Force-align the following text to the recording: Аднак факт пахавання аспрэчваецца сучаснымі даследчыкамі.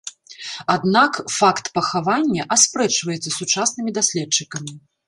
Аднак 0.75 1.13
факт 1.35 1.65
пахавання 1.77 2.49
аспрэчваецца 2.57 3.29
сучаснымі 3.39 3.89
даследчыкамі. 4.01 4.73